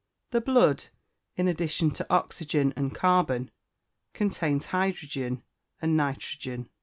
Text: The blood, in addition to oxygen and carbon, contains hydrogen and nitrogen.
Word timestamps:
The 0.31 0.41
blood, 0.41 0.85
in 1.35 1.47
addition 1.47 1.91
to 1.91 2.07
oxygen 2.11 2.73
and 2.75 2.95
carbon, 2.95 3.51
contains 4.15 4.65
hydrogen 4.65 5.43
and 5.79 5.95
nitrogen. 5.95 6.69